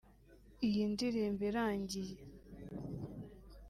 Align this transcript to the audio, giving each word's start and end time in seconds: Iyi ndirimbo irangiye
Iyi 0.67 0.83
ndirimbo 0.93 1.41
irangiye 1.49 2.15